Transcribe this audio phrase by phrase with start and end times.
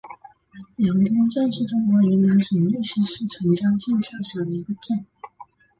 [0.77, 5.05] 阳宗镇是中国云南省玉溪市澄江县下辖的一个镇。